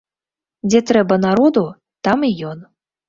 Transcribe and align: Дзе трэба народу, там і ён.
Дзе 0.69 0.79
трэба 0.91 1.15
народу, 1.27 1.63
там 2.09 2.17
і 2.31 2.33
ён. 2.53 2.57